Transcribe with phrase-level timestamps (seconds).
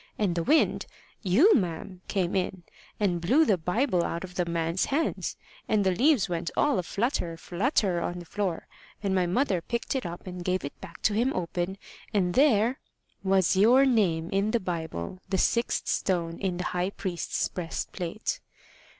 [0.17, 0.87] And the wind
[1.21, 2.63] you, ma'am came in,
[2.99, 5.37] and blew the Bible out of the man's hands,
[5.69, 8.65] and the leaves went all flutter, flutter on the floor,
[9.03, 11.77] and my mother picked it up and gave it back to him open,
[12.15, 12.79] and there"
[13.33, 18.39] "Was your name in the Bible the sixth stone in the high priest's breastplate."